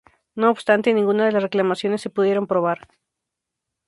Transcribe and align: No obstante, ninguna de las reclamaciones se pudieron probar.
No 0.33 0.49
obstante, 0.49 0.95
ninguna 0.95 1.27
de 1.27 1.31
las 1.31 1.43
reclamaciones 1.43 2.01
se 2.01 2.09
pudieron 2.09 2.47
probar. 2.47 2.87